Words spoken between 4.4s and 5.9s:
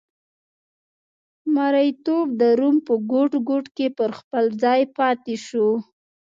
ځای پاتې شو